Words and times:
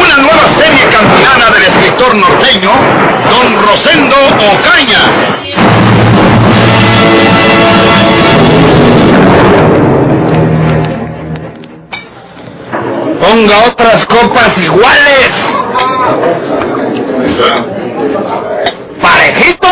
Una 0.00 0.16
nueva 0.16 0.48
serie 0.58 0.88
campilana 0.88 1.50
del 1.50 1.62
escritor 1.64 2.14
norteño, 2.14 2.70
don 3.28 3.66
Rosendo 3.66 4.16
Ocaña. 4.16 5.02
Ponga 13.20 13.58
otras 13.66 14.06
copas 14.06 14.58
iguales. 14.58 15.30
Parejito. 19.02 19.68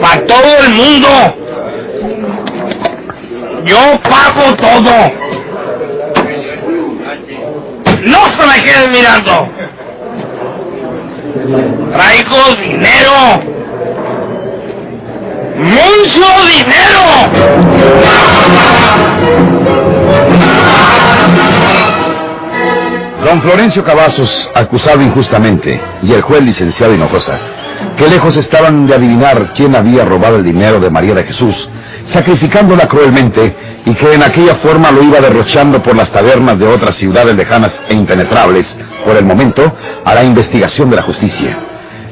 Para 0.00 0.26
todo 0.26 0.58
el 0.64 0.74
mundo. 0.74 1.08
Yo 3.64 4.00
pago 4.02 4.54
todo. 4.56 5.33
No 8.04 8.18
se 8.18 8.46
me 8.46 8.62
queden 8.62 8.92
mirando. 8.92 9.48
Traigo 11.92 12.54
dinero. 12.62 13.42
Mucho 15.56 16.28
dinero. 16.46 17.04
Don 23.24 23.40
Florencio 23.40 23.82
Cavazos, 23.84 24.50
acusado 24.54 25.00
injustamente, 25.00 25.80
y 26.02 26.12
el 26.12 26.20
juez 26.20 26.42
licenciado 26.42 26.92
Hinojosa, 26.92 27.38
que 27.96 28.06
lejos 28.08 28.36
estaban 28.36 28.86
de 28.86 28.94
adivinar 28.94 29.54
quién 29.54 29.74
había 29.74 30.04
robado 30.04 30.36
el 30.36 30.44
dinero 30.44 30.78
de 30.78 30.90
María 30.90 31.14
de 31.14 31.24
Jesús, 31.24 31.70
sacrificándola 32.06 32.86
cruelmente 32.86 33.56
y 33.86 33.94
que 33.94 34.14
en 34.14 34.22
aquella 34.22 34.56
forma 34.56 34.90
lo 34.90 35.02
iba 35.02 35.20
derrochando 35.20 35.82
por 35.82 35.96
las 35.96 36.10
tabernas 36.10 36.58
de 36.58 36.66
otras 36.66 36.96
ciudades 36.96 37.34
lejanas 37.36 37.80
e 37.88 37.94
impenetrables, 37.94 38.74
por 39.04 39.16
el 39.16 39.24
momento, 39.24 39.72
a 40.04 40.14
la 40.14 40.24
investigación 40.24 40.90
de 40.90 40.96
la 40.96 41.02
justicia. 41.02 41.58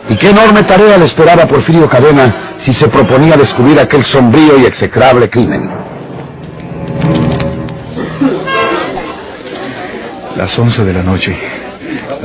Y 0.09 0.17
qué 0.17 0.31
enorme 0.31 0.65
tarea 0.65 0.99
le 0.99 1.05
esperaba 1.07 1.47
Porfirio 1.47 1.89
Cadena 1.89 2.55
si 2.59 2.73
se 2.73 2.89
proponía 2.89 3.37
descubrir 3.37 3.79
aquel 3.79 4.03
sombrío 4.03 4.59
y 4.59 4.65
execrable 4.65 5.31
crimen. 5.31 5.71
Las 10.37 10.59
once 10.59 10.85
de 10.85 10.93
la 10.93 11.03
noche. 11.03 11.62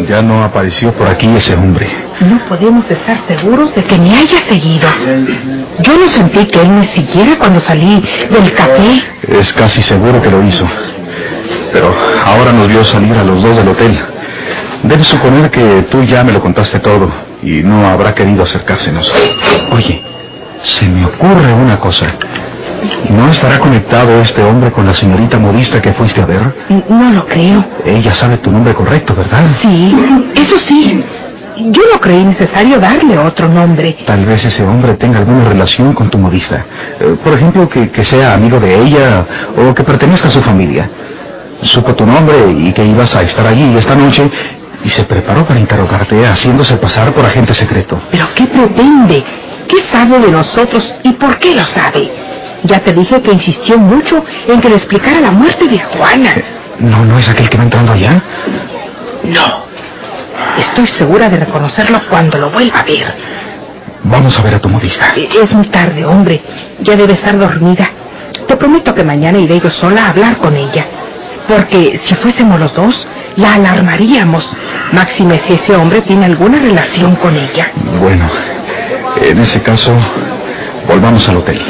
Ya 0.08 0.22
no 0.22 0.44
apareció 0.44 0.94
por 0.94 1.08
aquí 1.08 1.28
ese 1.36 1.54
hombre. 1.56 1.88
No 2.22 2.40
podemos 2.48 2.90
estar 2.90 3.18
seguros 3.28 3.74
de 3.76 3.84
que 3.84 3.98
me 3.98 4.16
haya 4.16 4.40
seguido. 4.48 4.88
Yo 5.80 5.98
no 5.98 6.08
sentí 6.08 6.46
que 6.46 6.62
él 6.62 6.70
me 6.70 6.88
siguiera 6.88 7.38
cuando 7.38 7.60
salí 7.60 8.04
del 8.32 8.54
café. 8.54 9.04
Es 9.28 9.54
casi 9.54 9.82
seguro 9.82 10.22
que 10.22 10.32
lo 10.32 10.44
hizo. 10.44 10.66
Pero 11.72 11.94
ahora 12.26 12.52
nos 12.54 12.68
vio 12.68 12.84
salir 12.84 13.14
a 13.16 13.24
los 13.24 13.42
dos 13.42 13.58
del 13.58 13.68
hotel. 13.68 14.00
Debes 14.84 15.08
suponer 15.08 15.50
que 15.52 15.86
tú 15.90 16.04
ya 16.04 16.24
me 16.24 16.32
lo 16.32 16.42
contaste 16.42 16.80
todo 16.80 17.12
y 17.42 17.62
no 17.64 17.88
habrá 17.88 18.14
querido 18.14 18.44
acercársenos. 18.44 19.12
Oye, 19.72 20.04
se 20.64 20.88
me 20.88 21.06
ocurre 21.06 21.54
una 21.54 21.80
cosa. 21.80 22.08
¿No 23.10 23.30
estará 23.32 23.60
conectado 23.60 24.22
este 24.22 24.44
hombre 24.44 24.72
con 24.72 24.86
la 24.86 24.94
señorita 24.94 25.38
modista 25.40 25.82
que 25.82 25.94
fuiste 25.94 26.22
a 26.22 26.26
ver? 26.26 26.54
No 26.90 27.12
lo 27.12 27.26
creo. 27.26 27.64
Ella 27.86 28.14
sabe 28.14 28.38
tu 28.38 28.52
nombre 28.52 28.74
correcto, 28.74 29.16
¿verdad? 29.16 29.46
Sí, 29.62 29.96
eso 30.36 30.58
sí. 30.60 31.04
Yo 31.60 31.82
no 31.92 32.00
creí 32.00 32.24
necesario 32.24 32.80
darle 32.80 33.18
otro 33.18 33.48
nombre. 33.48 33.98
Tal 34.06 34.26
vez 34.26 34.46
ese 34.46 34.64
hombre 34.64 34.94
tenga 34.94 35.20
alguna 35.20 35.44
relación 35.44 35.94
con 35.94 36.10
tu 36.10 36.18
modista. 36.18 36.66
Eh, 37.00 37.16
por 37.24 37.34
ejemplo, 37.34 37.68
que, 37.68 37.90
que 37.90 38.04
sea 38.04 38.36
amigo 38.36 38.60
de 38.60 38.80
ella 38.80 39.26
o 39.58 39.74
que 39.74 39.84
pertenezca 39.84 40.28
a 40.28 40.32
su 40.32 40.42
familia. 40.42 40.90
Supo 41.64 41.96
tu 41.96 42.06
nombre 42.06 42.36
y 42.52 42.72
que 42.74 42.86
ibas 42.86 43.16
a 43.16 43.24
estar 43.24 43.48
allí 43.48 43.76
esta 43.76 43.96
noche 43.96 44.30
y 44.84 44.90
se 44.90 45.04
preparó 45.06 45.46
para 45.46 45.60
interrogarte 45.60 46.28
haciéndose 46.28 46.76
pasar 46.78 47.12
por 47.14 47.26
agente 47.26 47.56
secreto. 47.56 48.00
¿Pero 48.12 48.28
qué 48.36 48.46
pretende? 48.46 49.24
¿Qué 49.68 49.82
sabe 49.92 50.20
de 50.20 50.32
nosotros 50.32 50.94
y 51.04 51.14
por 51.14 51.40
qué 51.40 51.56
lo 51.56 51.64
sabe? 51.64 52.27
Ya 52.68 52.80
te 52.80 52.94
dije 52.94 53.22
que 53.22 53.32
insistió 53.32 53.78
mucho 53.78 54.24
en 54.48 54.60
que 54.62 54.70
le 54.70 54.76
explicara 54.76 55.20
la 55.20 55.32
muerte 55.32 55.68
de 55.68 55.80
Juana. 55.80 56.34
¿No, 56.80 57.06
no 57.06 57.18
es 57.18 57.28
aquel 57.30 57.50
que 57.50 57.58
va 57.58 57.64
entrando 57.64 57.94
allá? 57.94 58.22
No. 59.24 59.66
Estoy 60.58 60.88
segura 60.88 61.30
de 61.30 61.38
reconocerlo 61.38 62.02
cuando 62.10 62.38
lo 62.38 62.50
vuelva 62.52 62.80
a 62.80 62.84
ver. 62.84 63.16
Vamos 64.04 64.38
a 64.40 64.44
ver 64.44 64.56
a 64.56 64.60
tu 64.60 64.70
modista. 64.70 65.14
Es 65.42 65.54
muy 65.54 65.68
tarde, 65.68 66.06
hombre. 66.06 66.42
Ya 66.82 66.96
debe 66.96 67.14
estar 67.14 67.38
dormida. 67.38 67.90
Te 68.48 68.56
prometo 68.56 68.94
que 68.94 69.04
mañana 69.04 69.40
iré 69.40 69.60
yo 69.60 69.70
sola 69.70 70.06
a 70.06 70.10
hablar 70.10 70.38
con 70.38 70.56
ella. 70.56 70.86
Porque 71.48 72.00
si 72.04 72.16
fuésemos 72.16 72.60
los 72.60 72.74
dos, 72.74 73.08
la 73.38 73.56
alarmaríamos. 73.56 74.50
Máxime 74.92 75.40
si 75.48 75.54
ese 75.54 75.76
hombre 75.76 76.02
tiene 76.02 76.26
alguna 76.26 76.60
relación 76.60 77.16
con 77.16 77.36
ella. 77.36 77.72
Bueno, 78.00 78.30
en 79.22 79.40
ese 79.40 79.62
caso, 79.62 79.94
volvamos 80.88 81.28
al 81.28 81.38
hotel. 81.38 81.62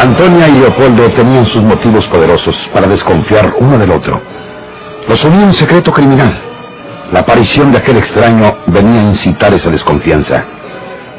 Antonia 0.00 0.48
y 0.48 0.58
Leopoldo 0.58 1.10
tenían 1.10 1.46
sus 1.46 1.62
motivos 1.62 2.06
poderosos 2.08 2.56
para 2.72 2.86
desconfiar 2.86 3.54
uno 3.58 3.78
del 3.78 3.90
otro. 3.90 4.20
Los 5.08 5.24
unía 5.24 5.46
un 5.46 5.54
secreto 5.54 5.92
criminal. 5.92 6.40
La 7.12 7.20
aparición 7.20 7.72
de 7.72 7.78
aquel 7.78 7.98
extraño 7.98 8.58
venía 8.66 9.00
a 9.00 9.04
incitar 9.04 9.52
esa 9.54 9.70
desconfianza. 9.70 10.44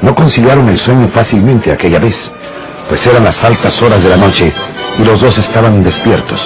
No 0.02 0.16
conciliaron 0.16 0.68
el 0.70 0.80
sueño 0.80 1.10
fácilmente 1.14 1.72
aquella 1.72 2.00
vez, 2.00 2.32
pues 2.90 3.06
eran 3.08 3.24
las 3.24 3.42
altas 3.44 3.82
horas 3.82 4.04
de 4.04 4.10
la 4.10 4.18
noche 4.18 4.52
y 5.00 5.04
los 5.04 5.22
dos 5.22 5.38
estaban 5.38 5.84
despiertos, 5.84 6.42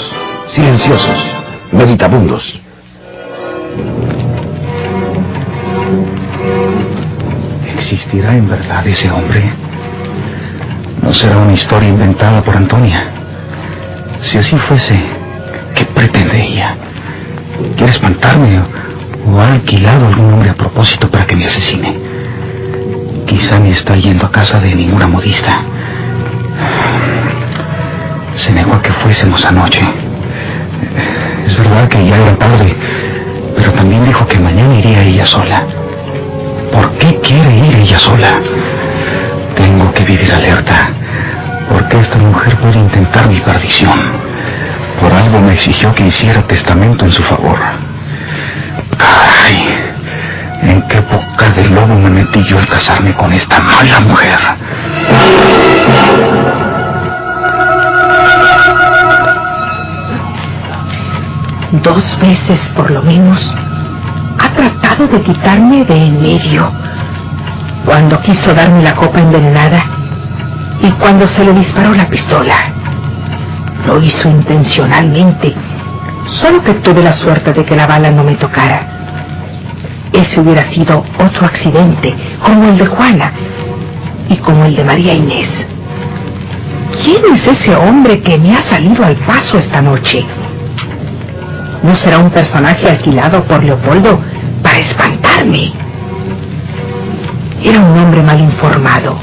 silenciosos, 0.48 1.26
meditabundos. 1.72 2.62
¿Existirá 7.76 8.36
en 8.36 8.50
verdad 8.50 8.86
ese 8.88 9.10
hombre? 9.12 9.52
¿No 11.02 11.14
será 11.14 11.38
una 11.38 11.54
historia 11.54 11.90
inventada 11.90 12.42
por 12.42 12.58
Antonia? 12.58 13.06
Si 14.22 14.38
así 14.38 14.58
fuese, 14.58 15.00
¿qué 15.76 15.86
pretende 15.86 16.44
ella? 16.44 16.76
¿Quiere 17.76 17.92
espantarme 17.92 18.60
o, 19.26 19.40
ha 19.40 19.54
alquilado 19.54 20.08
algún 20.08 20.34
hombre 20.34 20.50
a 20.50 20.56
propósito 20.56 21.10
para 21.10 21.26
que 21.26 21.36
me 21.36 21.46
asesine? 21.46 21.96
Quizá 23.26 23.60
ni 23.60 23.70
está 23.70 23.96
yendo 23.96 24.26
a 24.26 24.32
casa 24.32 24.60
de 24.60 24.74
ninguna 24.74 25.08
modista. 25.08 25.62
Se 28.36 28.52
negó 28.54 28.74
a 28.74 28.82
que 28.82 28.92
fuésemos 28.92 29.46
anoche. 29.46 29.82
Es 31.48 31.58
verdad 31.58 31.88
que 31.88 32.06
ya 32.06 32.16
era 32.16 32.36
tarde, 32.38 32.76
pero 33.56 33.72
también 33.74 34.04
dijo 34.06 34.28
que 34.28 34.38
mañana 34.40 34.76
iría 34.76 35.04
ella 35.04 35.26
sola. 35.26 35.64
¿Por 36.72 36.92
qué 36.98 37.16
quiere 37.22 37.56
ir 37.66 37.76
ella 37.78 38.00
sola? 38.00 38.40
Tengo 39.56 39.92
que 39.94 40.04
vivir 40.04 40.32
alerta, 40.34 40.90
porque 41.72 42.00
esta 42.00 42.18
mujer 42.18 42.58
puede 42.58 42.80
intentar 42.80 43.28
mi 43.30 43.40
perdición. 43.40 44.00
Por 45.02 45.14
algo 45.14 45.40
me 45.40 45.54
exigió 45.54 45.94
que 45.96 46.08
hiciera 46.08 46.42
testamento 46.44 47.06
en 47.06 47.12
su 47.12 47.24
favor. 47.24 47.58
¡Ay! 49.00 49.80
¿En 50.64 50.82
qué 50.88 51.00
boca 51.00 51.50
de 51.56 51.70
lobo 51.70 51.96
me 51.96 52.10
metí 52.10 52.44
yo 52.44 52.58
al 52.58 52.68
casarme 52.68 53.14
con 53.14 53.32
esta 53.32 53.60
mala 53.62 54.00
mujer? 54.02 54.38
Dos 61.88 62.20
veces 62.20 62.60
por 62.76 62.92
lo 62.92 63.02
menos 63.02 63.40
ha 64.40 64.50
tratado 64.50 65.08
de 65.08 65.22
quitarme 65.22 65.86
de 65.86 65.96
en 65.96 66.22
medio. 66.22 66.70
Cuando 67.86 68.22
quiso 68.24 68.54
darme 68.54 68.84
la 68.84 68.94
copa 68.94 69.20
envenenada 69.22 69.86
y 70.84 70.92
cuando 70.92 71.26
se 71.28 71.46
le 71.46 71.54
disparó 71.54 71.94
la 71.94 72.10
pistola. 72.10 72.56
Lo 73.86 74.02
hizo 74.02 74.28
intencionalmente, 74.28 75.56
solo 76.28 76.62
que 76.62 76.74
tuve 76.74 77.02
la 77.02 77.14
suerte 77.14 77.54
de 77.54 77.64
que 77.64 77.78
la 77.78 77.88
bala 77.88 78.12
no 78.12 78.26
me 78.26 78.36
tocara. 78.36 78.82
Ese 80.12 80.42
hubiera 80.42 80.66
sido 80.66 81.06
otro 81.18 81.46
accidente, 81.46 82.14
como 82.44 82.68
el 82.68 82.78
de 82.80 82.86
Juana 82.86 83.32
y 84.28 84.36
como 84.38 84.66
el 84.66 84.76
de 84.76 84.84
María 84.84 85.14
Inés. 85.14 85.50
¿Quién 87.02 87.22
es 87.34 87.48
ese 87.48 87.74
hombre 87.78 88.20
que 88.20 88.38
me 88.38 88.54
ha 88.54 88.64
salido 88.64 89.06
al 89.06 89.16
paso 89.16 89.58
esta 89.58 89.82
noche? 89.82 90.26
¿No 91.84 91.96
será 91.96 92.20
un 92.20 92.30
personaje 92.32 92.90
alquilado 92.90 93.44
por 93.44 93.64
Leopoldo 93.64 94.20
para 94.64 94.80
espantarme? 94.80 95.72
Era 97.64 97.80
un 97.80 97.98
hombre 97.98 98.22
mal 98.22 98.40
informado. 98.40 99.18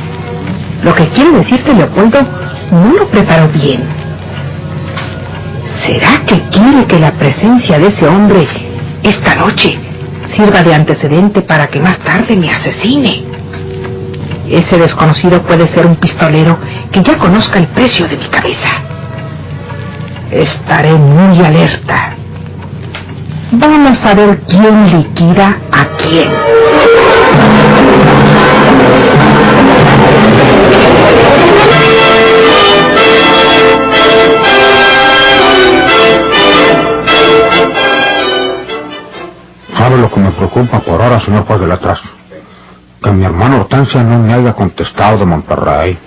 Lo 0.83 0.95
que 0.95 1.09
quiere 1.09 1.33
decir 1.39 1.63
que 1.63 1.75
Leopoldo 1.75 2.19
no 2.71 2.93
lo 2.93 3.09
preparó 3.09 3.49
bien. 3.49 3.83
¿Será 5.85 6.25
que 6.27 6.41
quiere 6.51 6.87
que 6.87 6.99
la 6.99 7.13
presencia 7.13 7.79
de 7.79 7.89
ese 7.89 8.07
hombre 8.07 8.47
esta 9.03 9.35
noche 9.35 9.79
sirva 10.35 10.63
de 10.63 10.75
antecedente 10.75 11.43
para 11.43 11.69
que 11.69 11.81
más 11.81 11.99
tarde 11.99 12.37
me 12.37 12.51
asesine? 12.51 13.25
Ese 14.49 14.79
desconocido 14.79 15.43
puede 15.43 15.69
ser 15.69 15.87
un 15.87 15.97
pistolero 15.97 16.59
que 16.93 17.03
ya 17.03 17.19
conozca 17.19 17.59
el 17.59 17.67
precio 17.69 18.07
de 18.09 18.17
mi 18.17 18.27
cabeza. 18.27 18.69
Estaré 20.31 20.93
muy 20.95 21.39
alerta. 21.45 22.14
Vamos 23.57 24.05
a 24.05 24.15
ver 24.15 24.41
quién 24.49 24.91
liquida 24.91 25.57
a 25.71 25.87
quién. 25.97 27.35
¿Sabe 39.77 39.99
lo 39.99 40.11
que 40.11 40.21
me 40.21 40.31
preocupa 40.33 40.81
por 40.81 41.01
ahora, 41.01 41.21
señor 41.25 41.47
juez 41.47 41.61
de 41.61 41.67
letras? 41.69 42.01
Que 43.03 43.13
mi 43.13 43.25
hermano 43.25 43.61
Hortensia 43.61 44.03
no 44.03 44.19
me 44.19 44.33
haya 44.33 44.53
contestado 44.55 45.19
de 45.19 45.27
Monterrey. 45.27 45.99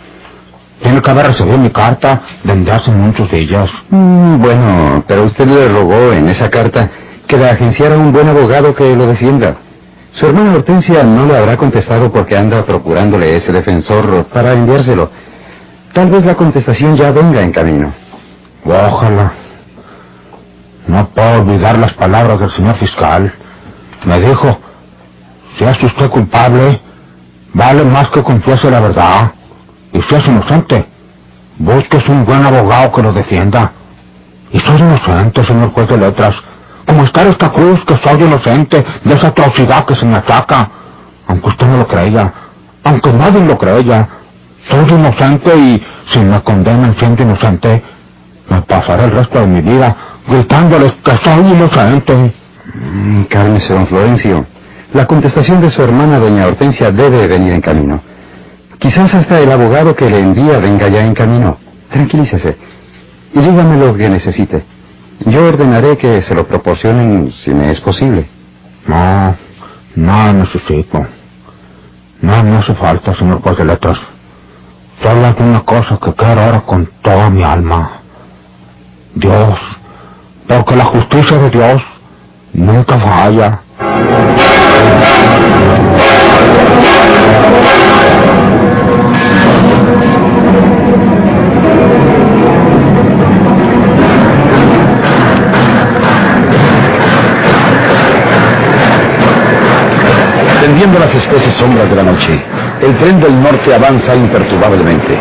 Tiene 0.82 1.02
que 1.02 1.12
haber 1.12 1.28
recibido 1.28 1.58
mi 1.58 1.70
carta 1.70 2.22
desde 2.44 2.72
hace 2.72 2.92
muchos 2.92 3.30
días. 3.32 3.70
Mm, 3.90 4.42
bueno, 4.42 5.04
pero 5.08 5.24
usted 5.24 5.48
le 5.48 5.70
rogó 5.70 6.12
en 6.14 6.28
esa 6.30 6.50
carta 6.50 6.90
que 7.28 7.38
la 7.38 7.52
agenciara 7.52 7.98
un 7.98 8.12
buen 8.12 8.30
abogado 8.30 8.74
que 8.74 8.96
lo 8.96 9.06
defienda. 9.06 9.58
Su 10.14 10.26
hermana 10.28 10.56
Hortensia 10.56 11.04
no 11.04 11.26
le 11.26 11.38
habrá 11.38 11.58
contestado 11.58 12.12
porque 12.12 12.38
anda 12.38 12.66
procurándole 12.66 13.36
ese 13.36 13.52
defensor 13.52 14.26
para 14.34 14.54
enviárselo. 14.54 15.12
Tal 15.94 16.10
vez 16.10 16.26
la 16.26 16.36
contestación 16.36 16.96
ya 16.96 17.12
venga 17.12 17.42
en 17.42 17.52
camino. 17.52 17.94
Ojalá. 18.66 19.34
No 20.88 21.08
puedo 21.10 21.42
olvidar 21.42 21.78
las 21.78 21.94
palabras 21.94 22.40
del 22.40 22.50
señor 22.52 22.76
fiscal. 22.78 23.34
Me 24.06 24.20
dijo, 24.22 24.58
si 25.58 25.66
es 25.66 25.84
usted 25.84 26.10
culpable, 26.10 26.80
vale 27.54 27.84
más 27.84 28.10
que 28.10 28.24
confiese 28.24 28.72
la 28.72 28.80
verdad. 28.80 29.32
Y 29.92 30.02
si 30.02 30.16
es 30.16 30.28
inocente, 30.28 30.86
busques 31.58 32.08
un 32.08 32.26
buen 32.26 32.46
abogado 32.46 32.92
que 32.94 33.02
lo 33.02 33.12
defienda. 33.12 33.74
Y 34.52 34.60
soy 34.62 34.78
inocente, 34.80 35.44
señor 35.46 35.72
juez 35.74 35.90
de 35.90 35.98
letras. 35.98 36.36
Como 36.88 37.04
está 37.04 37.24
esta 37.24 37.52
cruz 37.52 37.84
que 37.86 37.98
soy 37.98 38.24
inocente 38.24 38.84
de 39.04 39.14
esa 39.14 39.28
atrocidad 39.28 39.86
que 39.86 39.96
se 39.96 40.06
me 40.06 40.16
ataca. 40.16 40.72
Aunque 41.28 41.50
usted 41.50 41.68
no 41.68 41.78
lo 41.78 41.88
creya, 41.88 42.34
aunque 42.84 43.12
nadie 43.12 43.42
lo 43.42 43.58
creya, 43.58 44.08
soy 44.70 44.90
inocente 44.90 45.56
y 45.56 45.84
si 46.14 46.20
me 46.20 46.42
condenan 46.42 46.96
siendo 46.98 47.24
inocente, 47.24 47.84
me 48.50 48.62
pasaré 48.62 49.04
el 49.04 49.12
resto 49.12 49.42
de 49.42 49.48
mi 49.48 49.62
vida 49.62 49.96
gritándoles 50.26 50.94
que 51.04 51.12
soy 51.18 51.52
inocente. 51.52 52.34
Mm, 52.74 53.24
Cálmese, 53.24 53.74
don 53.74 53.88
Florencio. 53.88 54.46
La 54.94 55.06
contestación 55.06 55.60
de 55.60 55.70
su 55.70 55.84
hermana, 55.84 56.18
doña 56.20 56.48
Hortensia, 56.48 56.92
debe 56.92 57.28
venir 57.28 57.52
en 57.52 57.62
camino. 57.62 58.02
Quizás 58.80 59.14
hasta 59.14 59.42
el 59.42 59.52
abogado 59.52 59.94
que 59.94 60.10
le 60.10 60.20
envía 60.20 60.60
venga 60.60 60.88
ya 60.88 61.06
en 61.06 61.14
camino. 61.14 61.58
Tranquilícese. 61.92 62.58
Y 63.34 63.40
dígame 63.40 63.78
lo 63.78 63.94
que 63.96 64.08
necesite. 64.08 64.77
Yo 65.26 65.48
ordenaré 65.48 65.98
que 65.98 66.22
se 66.22 66.36
lo 66.36 66.48
proporcionen 66.48 67.32
si 67.44 67.54
me 67.54 67.72
es 67.72 67.82
posible. 67.82 68.28
No, 68.86 69.36
no 69.96 70.34
necesito. 70.34 71.06
No 72.22 72.44
me 72.44 72.58
hace 72.58 72.74
falta, 72.76 73.16
señor 73.16 73.42
letras. 73.66 73.98
Solo 75.02 75.28
hay 75.28 75.36
una 75.40 75.64
cosa 75.64 76.00
que 76.04 76.14
quiero 76.14 76.42
ahora 76.42 76.62
con 76.62 76.90
toda 77.02 77.30
mi 77.30 77.44
alma. 77.44 78.02
Dios. 79.14 79.60
Porque 80.48 80.76
la 80.76 80.86
justicia 80.86 81.38
de 81.38 81.50
Dios 81.50 81.82
nunca 82.54 82.98
falla. 82.98 83.62
Tendiendo 100.78 101.00
las 101.00 101.16
espesas 101.16 101.56
sombras 101.56 101.90
de 101.90 101.96
la 101.96 102.04
noche, 102.04 102.40
el 102.84 102.96
tren 103.00 103.20
del 103.20 103.42
norte 103.42 103.74
avanza 103.74 104.16
imperturbablemente, 104.16 105.18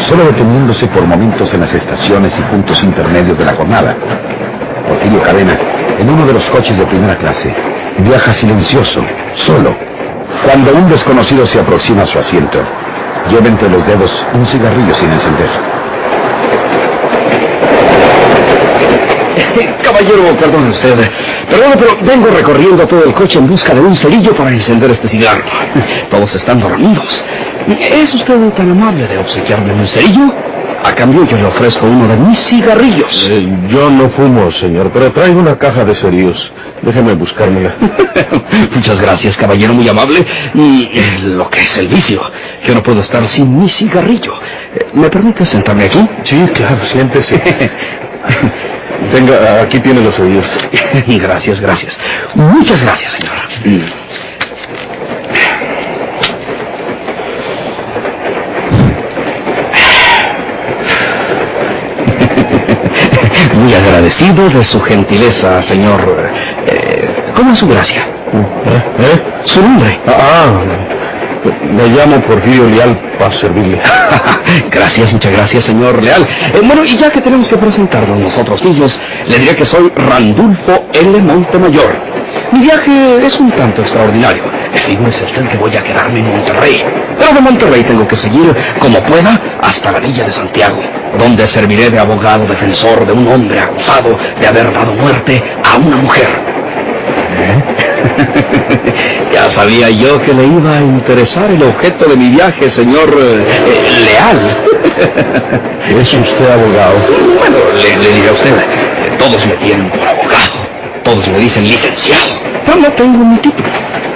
solo 0.00 0.24
deteniéndose 0.24 0.88
por 0.88 1.06
momentos 1.06 1.54
en 1.54 1.60
las 1.60 1.72
estaciones 1.72 2.36
y 2.36 2.42
puntos 2.42 2.82
intermedios 2.82 3.38
de 3.38 3.44
la 3.44 3.54
jornada. 3.54 3.94
Porfirio 4.88 5.22
Cadena, 5.22 5.56
en 6.00 6.10
uno 6.10 6.26
de 6.26 6.32
los 6.32 6.44
coches 6.50 6.76
de 6.76 6.84
primera 6.86 7.16
clase, 7.16 7.54
viaja 7.98 8.32
silencioso, 8.32 9.00
solo, 9.36 9.72
cuando 10.44 10.74
un 10.74 10.88
desconocido 10.88 11.46
se 11.46 11.60
aproxima 11.60 12.02
a 12.02 12.06
su 12.08 12.18
asiento. 12.18 12.58
Lleva 13.30 13.46
entre 13.46 13.68
los 13.68 13.86
dedos 13.86 14.26
un 14.34 14.44
cigarrillo 14.46 14.96
sin 14.96 15.12
encender. 15.12 15.77
Caballero, 19.82 20.36
perdone 20.38 20.70
usted. 20.70 20.94
Perdone, 21.48 21.76
pero 21.76 21.96
vengo 22.02 22.30
recorriendo 22.30 22.86
todo 22.86 23.04
el 23.04 23.14
coche 23.14 23.38
en 23.38 23.46
busca 23.46 23.74
de 23.74 23.80
un 23.80 23.94
cerillo 23.94 24.34
para 24.34 24.50
encender 24.50 24.90
este 24.90 25.08
cigarro. 25.08 25.44
Todos 26.10 26.34
están 26.34 26.60
dormidos. 26.60 27.24
¿Es 27.68 28.14
usted 28.14 28.50
tan 28.52 28.70
amable 28.70 29.06
de 29.06 29.18
obsequiarme 29.18 29.72
un 29.74 29.86
cerillo? 29.86 30.32
A 30.84 30.94
cambio, 30.94 31.24
yo 31.26 31.36
le 31.36 31.44
ofrezco 31.44 31.86
uno 31.86 32.06
de 32.06 32.16
mis 32.16 32.38
cigarrillos. 32.38 33.28
Eh, 33.30 33.48
yo 33.68 33.90
no 33.90 34.10
fumo, 34.10 34.50
señor, 34.52 34.90
pero 34.92 35.10
traigo 35.12 35.40
una 35.40 35.58
caja 35.58 35.84
de 35.84 35.94
cerillos. 35.94 36.52
Déjeme 36.82 37.14
buscármela. 37.14 37.74
Muchas 38.74 39.00
gracias, 39.00 39.36
caballero 39.36 39.74
muy 39.74 39.88
amable. 39.88 40.24
Y 40.54 40.88
eh, 40.92 41.18
lo 41.24 41.50
que 41.50 41.60
es 41.60 41.76
el 41.78 41.88
vicio. 41.88 42.22
Yo 42.64 42.74
no 42.74 42.82
puedo 42.82 43.00
estar 43.00 43.26
sin 43.28 43.58
mi 43.58 43.68
cigarrillo. 43.68 44.34
Eh, 44.74 44.86
¿Me 44.94 45.10
permite 45.10 45.44
sentarme 45.44 45.84
aquí? 45.84 46.08
Sí, 46.22 46.40
claro, 46.54 46.84
siéntese. 46.86 47.42
Venga, 49.12 49.62
aquí 49.62 49.80
tiene 49.80 50.02
los 50.02 50.14
cerillos. 50.14 50.46
gracias, 51.06 51.60
gracias. 51.60 51.98
Muchas 52.34 52.82
gracias, 52.82 53.12
señora. 53.12 53.48
Muy 63.54 63.74
agradecido 63.74 64.48
de 64.48 64.64
su 64.64 64.80
gentileza, 64.80 65.62
señor. 65.62 66.00
Eh, 66.66 67.32
¿Cómo 67.34 67.52
es 67.52 67.58
su 67.58 67.68
gracia? 67.68 68.06
¿Eh? 68.98 69.22
Su 69.44 69.62
nombre. 69.62 69.98
Ah, 70.06 70.50
me 71.44 71.86
llamo 71.88 72.20
Porfirio 72.22 72.68
Leal 72.68 72.98
para 73.18 73.32
servirle. 73.34 73.80
gracias, 74.70 75.12
muchas 75.12 75.32
gracias, 75.32 75.64
señor 75.64 76.02
Leal. 76.02 76.22
Eh, 76.22 76.60
bueno, 76.64 76.84
y 76.84 76.96
ya 76.96 77.10
que 77.10 77.20
tenemos 77.20 77.48
que 77.48 77.56
presentarnos 77.56 78.18
nosotros 78.18 78.62
mismos, 78.64 78.98
le 79.26 79.38
diré 79.38 79.56
que 79.56 79.64
soy 79.64 79.90
Randulfo 79.94 80.86
L. 80.92 81.22
Montemayor. 81.22 81.96
Mi 82.52 82.60
viaje 82.60 83.26
es 83.26 83.38
un 83.38 83.50
tanto 83.52 83.82
extraordinario. 83.82 84.42
Figúrese 84.86 85.24
usted 85.24 85.48
que 85.48 85.56
voy 85.56 85.76
a 85.76 85.82
quedarme 85.82 86.20
en 86.20 86.30
Monterrey. 86.30 86.84
Pero 87.18 87.32
de 87.32 87.40
Monterrey 87.40 87.84
tengo 87.84 88.06
que 88.06 88.16
seguir, 88.16 88.54
como 88.78 89.00
pueda, 89.02 89.40
hasta 89.60 89.92
la 89.92 90.00
villa 90.00 90.24
de 90.24 90.32
Santiago, 90.32 90.80
donde 91.18 91.46
serviré 91.46 91.90
de 91.90 91.98
abogado 91.98 92.46
defensor 92.46 93.06
de 93.06 93.12
un 93.12 93.26
hombre 93.26 93.60
acusado 93.60 94.16
de 94.40 94.46
haber 94.46 94.72
dado 94.72 94.94
muerte 94.94 95.42
a 95.64 95.76
una 95.78 95.96
mujer. 95.96 96.28
ya 99.32 99.48
sabía 99.50 99.90
yo 99.90 100.20
que 100.22 100.32
le 100.32 100.44
iba 100.44 100.78
a 100.78 100.80
interesar 100.80 101.50
el 101.50 101.62
objeto 101.62 102.08
de 102.08 102.16
mi 102.16 102.30
viaje, 102.30 102.68
señor 102.70 103.14
eh, 103.18 103.44
Leal. 104.04 104.56
¿Es 106.00 106.12
usted 106.12 106.50
abogado? 106.50 106.98
Bueno, 107.38 107.56
le, 107.74 108.02
le 108.02 108.12
diré 108.14 108.28
a 108.28 108.32
usted, 108.32 108.50
eh, 108.50 109.16
todos 109.18 109.46
me 109.46 109.54
tienen 109.56 109.90
por 109.90 110.06
abogado. 110.06 110.68
Todos 111.04 111.28
me 111.28 111.38
dicen 111.38 111.64
licenciado, 111.64 112.38
pero 112.66 112.80
no 112.80 112.92
tengo 112.92 113.24
mi 113.24 113.38
título. 113.38 113.68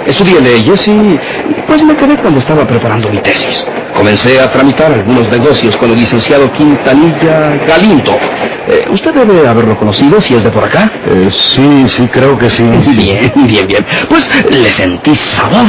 Estudié 0.05 0.39
leyes 0.41 0.87
y 0.87 1.19
pues 1.65 1.83
me 1.83 1.95
quedé 1.95 2.17
cuando 2.17 2.39
estaba 2.39 2.67
preparando 2.67 3.09
mi 3.09 3.17
tesis. 3.19 3.65
Comencé 4.03 4.37
a 4.37 4.51
tramitar 4.51 4.91
algunos 4.91 5.29
negocios 5.29 5.77
con 5.77 5.89
el 5.89 5.95
licenciado 5.95 6.51
Quintanilla 6.51 7.55
Galindo. 7.65 8.11
Eh, 8.67 8.85
usted 8.91 9.13
debe 9.13 9.47
haberlo 9.47 9.77
conocido 9.77 10.19
si 10.19 10.35
es 10.35 10.43
de 10.43 10.49
por 10.49 10.65
acá. 10.65 10.91
Eh, 11.05 11.29
sí, 11.31 11.85
sí, 11.87 12.09
creo 12.11 12.37
que 12.37 12.49
sí. 12.49 12.63
Bien, 12.97 13.31
bien, 13.33 13.65
bien. 13.65 13.85
Pues 14.09 14.29
le 14.51 14.69
sentí 14.71 15.15
sabor. 15.15 15.67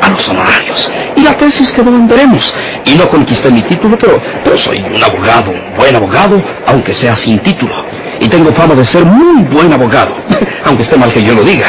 a 0.00 0.10
los 0.10 0.28
honorarios. 0.28 0.92
Y 1.16 1.22
la 1.22 1.36
tesis 1.36 1.72
quedó 1.72 1.88
en 1.88 2.06
veremos. 2.06 2.54
Y 2.84 2.94
no 2.94 3.08
conquisté 3.08 3.50
mi 3.50 3.62
título, 3.62 3.98
pero, 3.98 4.22
pero 4.44 4.56
soy 4.58 4.78
un 4.78 5.02
abogado, 5.02 5.50
un 5.50 5.76
buen 5.76 5.96
abogado, 5.96 6.40
aunque 6.68 6.94
sea 6.94 7.16
sin 7.16 7.40
título. 7.40 7.74
Y 8.20 8.28
tengo 8.28 8.52
fama 8.52 8.76
de 8.76 8.84
ser 8.84 9.04
muy 9.04 9.42
buen 9.46 9.72
abogado, 9.72 10.14
aunque 10.66 10.84
esté 10.84 10.96
mal 10.96 11.12
que 11.12 11.24
yo 11.24 11.34
lo 11.34 11.42
diga. 11.42 11.66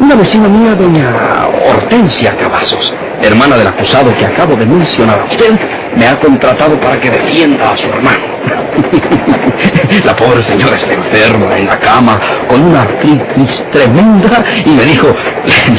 Una 0.00 0.16
vecina 0.16 0.48
mía, 0.48 0.74
doña 0.74 1.46
Hortensia 1.64 2.36
Cavazos, 2.36 2.92
hermana 3.22 3.56
del 3.56 3.68
acusado 3.68 4.14
que 4.16 4.24
acabo 4.24 4.56
de 4.56 4.66
mencionar 4.66 5.20
a 5.20 5.24
usted, 5.24 5.58
me 5.96 6.06
ha 6.06 6.18
contratado 6.18 6.78
para 6.80 7.00
que 7.00 7.10
defienda 7.10 7.70
a 7.70 7.76
su 7.76 7.88
hermano. 7.88 8.32
La 10.04 10.16
pobre 10.16 10.42
señora 10.42 10.76
está 10.76 10.92
enferma 10.92 11.56
en 11.56 11.66
la 11.66 11.78
cama 11.78 12.18
con 12.48 12.64
una 12.64 12.82
artritis 12.82 13.64
tremenda 13.70 14.44
y 14.64 14.70
me 14.70 14.84
dijo, 14.84 15.14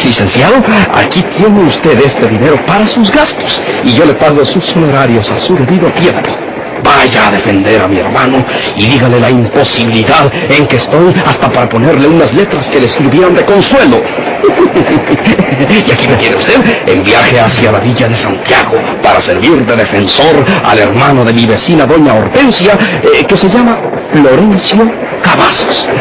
licenciado, 0.04 0.64
aquí 0.94 1.24
tiene 1.38 1.62
usted 1.64 2.00
este 2.00 2.28
dinero 2.28 2.64
para 2.66 2.88
sus 2.88 3.12
gastos 3.12 3.62
y 3.84 3.94
yo 3.94 4.06
le 4.06 4.14
pago 4.14 4.46
sus 4.46 4.76
honorarios 4.76 5.30
a 5.32 5.40
su 5.40 5.56
debido 5.56 5.90
tiempo. 5.92 6.43
Vaya 6.84 7.28
a 7.28 7.32
defender 7.32 7.82
a 7.82 7.88
mi 7.88 7.98
hermano 7.98 8.44
y 8.76 8.88
dígale 8.88 9.20
la 9.20 9.30
imposibilidad 9.30 10.30
en 10.50 10.68
que 10.68 10.76
estoy 10.76 11.14
hasta 11.26 11.50
para 11.50 11.70
ponerle 11.70 12.08
unas 12.08 12.34
letras 12.34 12.68
que 12.68 12.82
le 12.82 12.88
sirvieran 12.90 13.34
de 13.34 13.46
consuelo. 13.46 14.02
y 15.88 15.92
aquí 15.92 16.08
me 16.08 16.16
tiene 16.18 16.36
usted 16.36 16.62
en 16.86 17.04
viaje 17.04 17.40
hacia 17.40 17.72
la 17.72 17.80
villa 17.80 18.10
de 18.10 18.16
Santiago 18.16 18.76
para 19.02 19.22
servir 19.22 19.66
de 19.66 19.76
defensor 19.76 20.46
al 20.64 20.78
hermano 20.78 21.24
de 21.24 21.34
mi 21.34 21.46
vecina 21.46 21.86
doña 21.86 22.16
Hortensia, 22.16 22.78
eh, 23.02 23.24
que 23.26 23.38
se 23.38 23.50
llama 23.50 23.78
Florencio 24.12 24.92
Cavazos. 25.22 25.88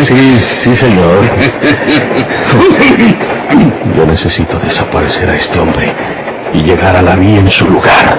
Sí, 0.00 0.38
sí, 0.62 0.74
señor. 0.74 1.22
Yo 3.96 4.06
necesito 4.06 4.58
desaparecer 4.58 5.30
a 5.30 5.36
este 5.36 5.58
hombre 5.58 5.94
y 6.54 6.62
llegar 6.62 6.96
a 6.96 7.02
la 7.02 7.16
vía 7.16 7.40
en 7.40 7.50
su 7.50 7.68
lugar. 7.68 8.18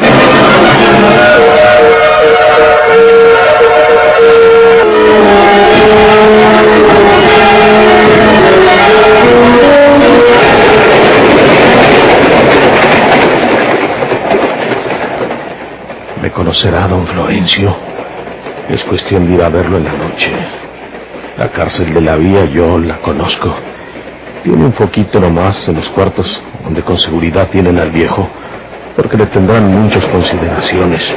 ¿Me 16.22 16.32
conocerá 16.32 16.88
don 16.88 17.06
Florencio? 17.08 17.76
Es 18.70 18.84
cuestión 18.86 19.28
de 19.28 19.34
ir 19.36 19.44
a 19.44 19.50
verlo 19.50 19.78
en 19.78 19.86
la 19.86 19.94
noche. 19.94 20.32
La 21.38 21.50
cárcel 21.50 21.94
de 21.94 22.02
la 22.02 22.16
vía 22.16 22.46
yo 22.46 22.78
la 22.78 22.98
conozco. 23.00 23.54
Tiene 24.44 24.66
un 24.66 24.74
foquito 24.74 25.22
nomás 25.22 25.68
en 25.70 25.76
los 25.76 25.88
cuartos 25.90 26.42
donde 26.66 26.82
con 26.82 26.98
seguridad 26.98 27.48
tienen 27.48 27.80
al 27.80 27.92
viejo, 27.92 28.28
porque 28.94 29.16
le 29.16 29.26
tendrán 29.28 29.72
muchas 29.72 30.06
consideraciones. 30.08 31.16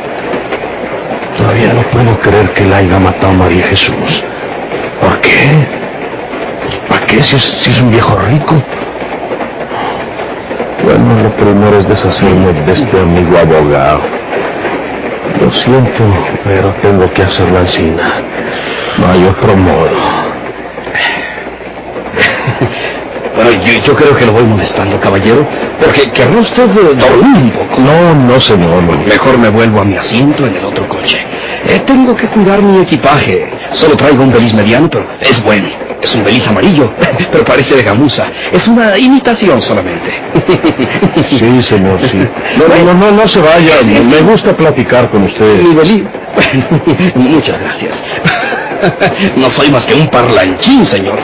Todavía 1.37 1.73
no 1.73 1.83
puedo 1.90 2.16
creer 2.21 2.50
que 2.54 2.64
la 2.64 2.76
haya 2.76 3.00
matado 3.00 3.33
María 3.33 3.64
Jesús. 3.64 4.23
¿Por 5.00 5.21
qué? 5.23 5.66
¿Para 6.88 7.04
qué 7.06 7.21
si 7.25 7.35
es, 7.35 7.42
si 7.42 7.71
es 7.71 7.80
un 7.80 7.90
viejo 7.90 8.16
rico? 8.16 8.62
Bueno, 10.85 11.23
lo 11.25 11.30
primero 11.35 11.78
es 11.80 11.88
deshacerme 11.88 12.52
de 12.52 12.73
este 12.73 13.00
amigo 13.00 13.37
abogado. 13.38 14.02
Lo 15.40 15.50
siento, 15.50 16.04
pero 16.45 16.73
tengo 16.80 17.12
que 17.12 17.23
hacer 17.25 17.50
la 17.50 17.61
encina. 17.62 18.04
No 18.99 19.09
hay 19.09 19.25
otro 19.25 19.56
modo. 19.56 19.90
Bueno, 23.37 23.50
yo, 23.62 23.83
yo 23.83 23.95
creo 23.95 24.16
que 24.16 24.25
lo 24.25 24.33
voy 24.33 24.45
molestando, 24.45 24.99
caballero, 24.99 25.47
porque 25.78 26.11
querrá 26.11 26.38
usted 26.38 26.71
eh, 26.71 26.95
dormir 26.99 27.37
un 27.37 27.50
poco. 27.50 27.81
No, 27.83 28.14
no, 28.14 28.40
señor. 28.40 28.83
Mejor 29.07 29.38
me 29.38 29.50
vuelvo 29.50 29.81
a 29.81 29.85
mi 29.85 29.95
asiento 29.97 30.47
en 30.47 30.57
el 30.57 30.64
otro 30.64 30.88
coche. 30.88 31.23
Eh, 31.69 31.83
tengo 31.87 32.16
que 32.16 32.28
cuidar 32.28 32.62
mi 32.62 32.81
equipaje. 32.81 33.47
Solo 33.73 33.95
traigo 33.95 34.23
un 34.23 34.33
beliz 34.33 34.55
mediano, 34.55 34.88
pero 34.88 35.07
es 35.21 35.43
bueno. 35.45 35.69
Es 36.00 36.14
un 36.14 36.25
beliz 36.25 36.47
amarillo, 36.49 36.90
pero 37.33 37.45
parece 37.45 37.76
de 37.76 37.83
gamuza. 37.83 38.26
Es 38.52 38.66
una 38.69 38.97
imitación 38.97 39.61
solamente. 39.62 40.11
Sí, 41.28 41.62
señor, 41.62 41.99
sí. 42.02 42.19
No, 42.19 42.69
no, 42.69 42.85
no, 42.85 42.95
no, 42.95 43.11
no 43.11 43.28
se 43.28 43.40
vaya. 43.40 43.76
Me 44.09 44.21
gusta 44.21 44.57
platicar 44.57 45.11
con 45.11 45.25
usted. 45.25 45.62
Mi 45.62 45.75
beliz. 45.75 46.05
Muchas 47.14 47.61
gracias. 47.61 48.02
No 49.37 49.50
soy 49.50 49.71
más 49.71 49.85
que 49.85 49.95
un 49.95 50.09
parlanchín, 50.09 50.87
señor. 50.87 51.19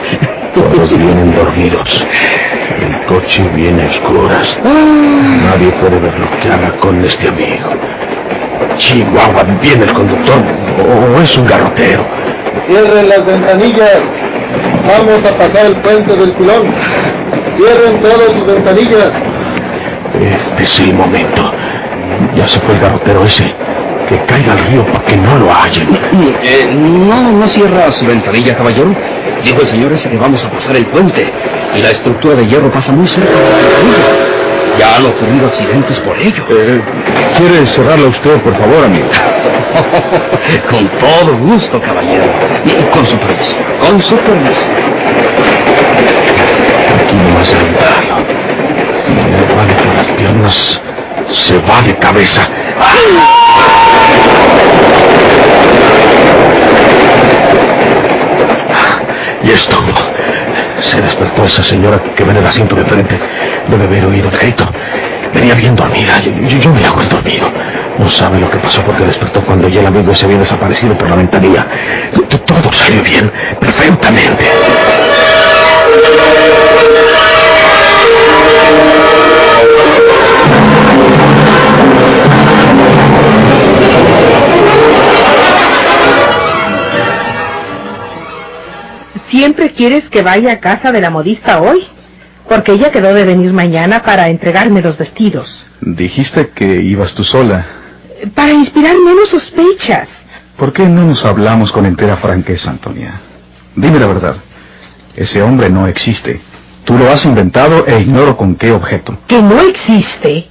Todos 0.53 0.97
vienen 0.97 1.33
dormidos. 1.33 2.05
El 2.79 3.05
coche 3.07 3.43
viene 3.55 3.83
a 3.83 3.89
oscuras. 3.89 4.59
Nadie 4.63 5.71
puede 5.81 5.99
ver 5.99 6.19
lo 6.19 6.29
que 6.39 6.47
haga 6.47 6.71
con 6.79 7.03
este 7.03 7.27
amigo. 7.27 7.69
Chihuahua, 8.77 9.43
¿viene 9.61 9.85
el 9.85 9.93
conductor 9.93 10.43
o, 11.15 11.21
es 11.21 11.37
un 11.37 11.45
garrotero? 11.47 12.05
Cierren 12.67 13.09
las 13.09 13.25
ventanillas. 13.25 14.01
Vamos 14.87 15.25
a 15.25 15.37
pasar 15.37 15.65
el 15.65 15.75
puente 15.77 16.15
del 16.15 16.33
culón. 16.33 16.67
Cierren 17.57 18.01
todas 18.01 18.31
sus 18.33 18.45
ventanillas. 18.45 19.11
Este 20.21 20.63
es 20.63 20.79
el 20.79 20.93
momento. 20.93 21.51
Ya 22.35 22.47
se 22.47 22.59
fue 22.59 22.75
el 22.75 22.81
garrotero 22.81 23.23
ese. 23.25 23.53
Que 24.07 24.17
caiga 24.25 24.53
al 24.53 24.59
río 24.65 24.85
para 24.85 25.05
que 25.05 25.15
no 25.17 25.37
lo 25.39 25.51
hallen. 25.53 25.87
Eh, 26.43 26.69
no, 26.75 27.31
no 27.31 27.47
cierra 27.47 27.91
su 27.91 28.05
ventanilla, 28.05 28.55
caballero. 28.55 28.93
Dijo 29.43 29.61
el 29.61 29.67
señor 29.67 29.91
ese 29.93 30.09
que 30.09 30.17
vamos 30.17 30.43
a 30.43 30.49
pasar 30.51 30.75
el 30.75 30.85
puente. 30.87 31.31
Y 31.75 31.81
la 31.81 31.91
estructura 31.91 32.35
de 32.35 32.47
hierro 32.47 32.71
pasa 32.71 32.91
muy 32.91 33.07
cerca. 33.07 33.31
del 33.31 33.39
río. 33.39 34.33
Ya 34.79 34.95
han 34.97 35.05
ocurrido 35.05 35.47
accidentes 35.47 35.99
por 35.99 36.17
ello. 36.17 36.43
Eh, 36.49 36.81
¿Quiere 37.37 37.65
cerrarla 37.67 38.07
usted, 38.09 38.41
por 38.41 38.55
favor, 38.57 38.85
amigo? 38.85 39.07
Con 40.69 40.87
todo 40.99 41.37
gusto, 41.37 41.79
caballero. 41.81 42.25
Con 42.91 43.05
su 43.05 43.17
permiso. 43.17 43.55
Con 43.79 44.01
su 44.01 44.15
permiso. 44.17 44.61
Aquí 46.99 47.15
nomás 47.15 47.53
aventarlo. 47.53 48.15
Si 48.95 49.11
me 49.11 49.55
vale 49.55 49.73
por 49.75 49.95
las 49.95 50.07
piernas, 50.17 50.81
se 51.29 51.57
va 51.59 51.81
de 51.81 51.95
cabeza. 51.97 52.47
Y 59.43 59.51
esto. 59.51 59.77
Se 60.79 61.01
despertó 61.01 61.45
esa 61.45 61.63
señora 61.63 62.01
que 62.15 62.23
ve 62.23 62.31
en 62.31 62.37
el 62.37 62.45
asiento 62.47 62.75
de 62.75 62.85
frente. 62.85 63.19
Debe 63.67 63.85
haber 63.85 64.05
oído 64.05 64.29
el 64.29 64.37
grito. 64.37 64.67
Venía 65.33 65.55
bien 65.55 65.75
dormida. 65.75 66.19
Yo, 66.19 66.31
yo- 66.31 66.57
yo 66.57 66.69
me 66.73 66.85
hago 66.85 67.01
el 67.01 67.09
dormido. 67.09 67.51
No 67.97 68.09
sabe 68.09 68.39
lo 68.39 68.49
que 68.49 68.57
pasó 68.57 68.81
porque 68.83 69.03
despertó 69.05 69.43
cuando 69.43 69.67
ya 69.67 69.81
el 69.81 69.87
amigo 69.87 70.13
se 70.15 70.25
había 70.25 70.39
desaparecido 70.39 70.97
por 70.97 71.09
la 71.09 71.15
ventanilla. 71.15 71.65
Todo 72.45 72.71
salió 72.73 73.01
bien, 73.03 73.31
perfectamente. 73.59 74.49
¿Siempre 89.33 89.71
quieres 89.71 90.07
que 90.09 90.21
vaya 90.21 90.51
a 90.51 90.59
casa 90.59 90.91
de 90.91 91.01
la 91.01 91.09
modista 91.09 91.59
hoy? 91.59 91.83
Porque 92.47 92.73
ella 92.73 92.91
quedó 92.91 93.15
de 93.15 93.23
venir 93.23 93.51
mañana 93.51 94.03
para 94.03 94.29
entregarme 94.29 94.83
los 94.83 94.95
vestidos. 94.95 95.49
Dijiste 95.81 96.49
que 96.49 96.81
ibas 96.83 97.15
tú 97.15 97.23
sola. 97.23 97.65
Para 98.35 98.51
inspirar 98.51 98.93
menos 98.99 99.29
sospechas. 99.29 100.07
¿Por 100.55 100.71
qué 100.71 100.87
no 100.87 101.05
nos 101.05 101.25
hablamos 101.25 101.71
con 101.71 101.87
entera 101.87 102.17
franqueza, 102.17 102.69
Antonia? 102.69 103.21
Dime 103.75 103.99
la 103.99 104.05
verdad. 104.05 104.35
Ese 105.15 105.41
hombre 105.41 105.67
no 105.67 105.87
existe. 105.87 106.39
Tú 106.85 106.95
lo 106.95 107.09
has 107.09 107.25
inventado 107.25 107.87
e 107.87 108.01
ignoro 108.01 108.37
con 108.37 108.53
qué 108.55 108.71
objeto. 108.71 109.17
¿Que 109.25 109.41
no 109.41 109.59
existe? 109.61 110.47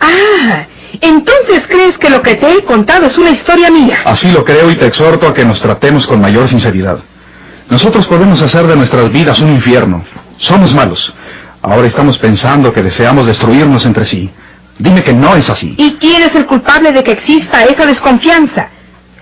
Ah, 0.00 0.66
entonces 1.00 1.68
crees 1.68 1.96
que 1.98 2.10
lo 2.10 2.20
que 2.20 2.34
te 2.34 2.50
he 2.50 2.64
contado 2.64 3.06
es 3.06 3.16
una 3.16 3.30
historia 3.30 3.70
mía. 3.70 4.00
Así 4.04 4.28
lo 4.32 4.44
creo 4.44 4.72
y 4.72 4.74
te 4.74 4.88
exhorto 4.88 5.28
a 5.28 5.34
que 5.34 5.44
nos 5.44 5.60
tratemos 5.60 6.04
con 6.08 6.20
mayor 6.20 6.48
sinceridad. 6.48 6.98
Nosotros 7.70 8.06
podemos 8.06 8.40
hacer 8.40 8.66
de 8.66 8.76
nuestras 8.76 9.12
vidas 9.12 9.38
un 9.40 9.52
infierno. 9.52 10.04
Somos 10.38 10.72
malos. 10.74 11.14
Ahora 11.60 11.86
estamos 11.86 12.16
pensando 12.18 12.72
que 12.72 12.82
deseamos 12.82 13.26
destruirnos 13.26 13.84
entre 13.84 14.04
sí. 14.04 14.30
Dime 14.78 15.02
que 15.02 15.12
no 15.12 15.34
es 15.34 15.50
así. 15.50 15.74
¿Y 15.76 15.94
quién 15.96 16.22
es 16.22 16.34
el 16.34 16.46
culpable 16.46 16.92
de 16.92 17.02
que 17.02 17.12
exista 17.12 17.64
esa 17.64 17.84
desconfianza? 17.84 18.68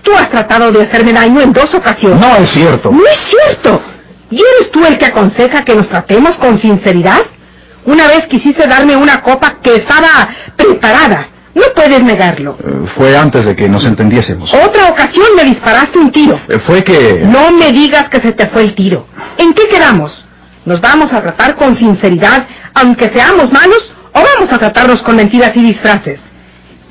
Tú 0.03 0.13
has 0.13 0.29
tratado 0.29 0.71
de 0.71 0.83
hacerme 0.83 1.11
daño 1.11 1.41
en 1.41 1.51
dos 1.51 1.73
ocasiones. 1.73 2.19
No 2.19 2.35
es 2.37 2.49
cierto. 2.51 2.91
No 2.91 3.05
es 3.05 3.19
cierto. 3.29 3.81
¿Y 4.29 4.35
eres 4.37 4.71
tú 4.71 4.85
el 4.85 4.97
que 4.97 5.05
aconseja 5.07 5.65
que 5.65 5.75
nos 5.75 5.89
tratemos 5.89 6.35
con 6.37 6.57
sinceridad? 6.59 7.21
Una 7.85 8.07
vez 8.07 8.27
quisiste 8.27 8.67
darme 8.67 8.95
una 8.95 9.21
copa 9.21 9.57
que 9.61 9.75
estaba 9.75 10.29
preparada. 10.55 11.29
No 11.57 11.63
puedes 11.75 12.03
negarlo. 12.03 12.55
Eh, 12.63 12.87
Fue 12.95 13.17
antes 13.17 13.43
de 13.45 13.55
que 13.55 13.67
nos 13.67 13.83
entendiésemos. 13.85 14.53
Otra 14.53 14.89
ocasión 14.89 15.25
me 15.35 15.43
disparaste 15.43 15.97
un 15.97 16.11
tiro. 16.11 16.39
Eh, 16.47 16.59
Fue 16.67 16.83
que... 16.83 17.21
No 17.25 17.51
me 17.51 17.71
digas 17.71 18.09
que 18.09 18.21
se 18.21 18.31
te 18.33 18.47
fue 18.47 18.61
el 18.63 18.75
tiro. 18.75 19.07
¿En 19.37 19.53
qué 19.53 19.67
quedamos? 19.67 20.11
¿Nos 20.65 20.79
vamos 20.81 21.11
a 21.13 21.21
tratar 21.21 21.55
con 21.55 21.75
sinceridad, 21.75 22.45
aunque 22.75 23.09
seamos 23.09 23.51
malos, 23.51 23.91
o 24.13 24.19
vamos 24.21 24.53
a 24.53 24.57
tratarnos 24.59 25.01
con 25.01 25.15
mentiras 25.15 25.51
y 25.55 25.61
disfraces? 25.63 26.19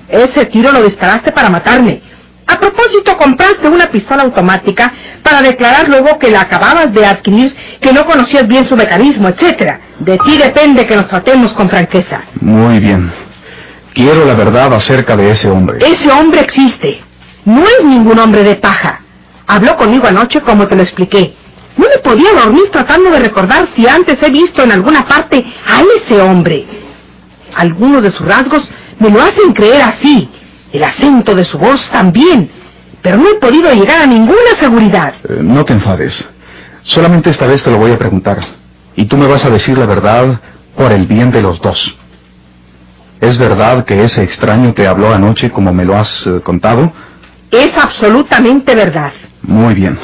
Ese 0.08 0.46
tiro 0.46 0.73
lo 0.73 0.82
disparaste 0.82 1.30
para 1.32 1.49
matarme. 1.50 2.00
A 2.49 2.58
propósito, 2.58 3.16
compraste 3.16 3.68
una 3.68 3.87
pistola 3.87 4.23
automática 4.23 4.92
para 5.23 5.42
declarar 5.42 5.88
luego 5.88 6.18
que 6.18 6.30
la 6.30 6.42
acababas 6.42 6.92
de 6.92 7.04
adquirir, 7.04 7.54
que 7.80 7.92
no 7.92 8.04
conocías 8.06 8.46
bien 8.49 8.68
su 8.68 8.76
mecanismo, 8.76 9.28
etcétera. 9.28 9.80
De 9.99 10.16
ti 10.18 10.38
depende 10.38 10.87
que 10.87 10.94
nos 10.96 11.08
tratemos 11.08 11.52
con 11.52 11.68
franqueza. 11.68 12.23
Muy 12.40 12.78
bien. 12.80 13.12
Quiero 13.96 14.26
la 14.26 14.34
verdad 14.34 14.74
acerca 14.74 15.16
de 15.16 15.30
ese 15.30 15.48
hombre. 15.48 15.78
Ese 15.80 16.12
hombre 16.12 16.40
existe. 16.40 17.00
No 17.46 17.62
es 17.62 17.82
ningún 17.82 18.18
hombre 18.18 18.42
de 18.44 18.56
paja. 18.56 19.00
Habló 19.46 19.74
conmigo 19.78 20.06
anoche 20.06 20.42
como 20.42 20.68
te 20.68 20.76
lo 20.76 20.82
expliqué. 20.82 21.34
No 21.78 21.86
me 21.88 22.02
podía 22.02 22.30
dormir 22.34 22.64
tratando 22.70 23.08
de 23.10 23.20
recordar 23.20 23.68
si 23.74 23.88
antes 23.88 24.22
he 24.22 24.30
visto 24.30 24.62
en 24.62 24.72
alguna 24.72 25.08
parte 25.08 25.42
a 25.66 25.80
ese 25.96 26.20
hombre. 26.20 26.66
Algunos 27.54 28.02
de 28.02 28.10
sus 28.10 28.26
rasgos 28.26 28.68
me 28.98 29.08
lo 29.08 29.22
hacen 29.22 29.54
creer 29.54 29.80
así. 29.80 30.28
El 30.74 30.84
acento 30.84 31.34
de 31.34 31.46
su 31.46 31.56
voz 31.56 31.88
también. 31.88 32.50
Pero 33.00 33.16
no 33.16 33.30
he 33.30 33.36
podido 33.36 33.72
llegar 33.72 34.02
a 34.02 34.06
ninguna 34.06 34.60
seguridad. 34.60 35.14
Eh, 35.26 35.38
no 35.40 35.64
te 35.64 35.72
enfades. 35.72 36.28
Solamente 36.82 37.30
esta 37.30 37.46
vez 37.46 37.62
te 37.62 37.70
lo 37.70 37.78
voy 37.78 37.92
a 37.92 37.98
preguntar. 37.98 38.40
Y 38.94 39.06
tú 39.06 39.16
me 39.16 39.26
vas 39.26 39.42
a 39.46 39.48
decir 39.48 39.78
la 39.78 39.86
verdad 39.86 40.38
por 40.76 40.92
el 40.92 41.06
bien 41.06 41.30
de 41.30 41.40
los 41.40 41.62
dos. 41.62 41.96
¿Es 43.20 43.38
verdad 43.38 43.85
que 43.85 44.02
ese 44.02 44.23
extraño 44.23 44.75
te 44.75 44.87
habló 44.87 45.12
anoche 45.12 45.50
como 45.50 45.73
me 45.73 45.85
lo 45.85 45.96
has 45.96 46.26
eh, 46.26 46.40
contado? 46.42 46.92
Es 47.50 47.76
absolutamente 47.76 48.75
verdad. 48.75 49.12
Muy 49.42 49.75
bien. 49.75 49.99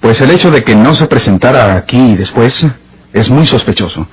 Pues 0.00 0.20
el 0.20 0.30
hecho 0.30 0.50
de 0.50 0.62
que 0.62 0.74
no 0.74 0.94
se 0.94 1.06
presentara 1.06 1.74
aquí 1.74 2.16
después 2.16 2.66
es 3.12 3.30
muy 3.30 3.46
sospechoso. 3.46 4.06